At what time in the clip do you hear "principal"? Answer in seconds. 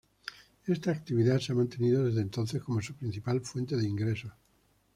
2.95-3.39